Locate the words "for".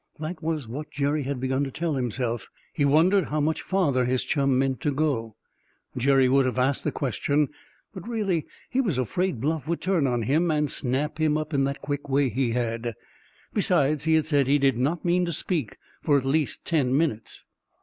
16.01-16.17